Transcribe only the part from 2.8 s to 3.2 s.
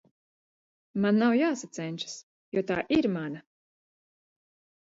ir